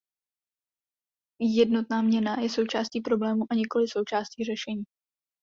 [1.41, 4.83] Jednotná měna je součástí problému a nikoli součástí řešení.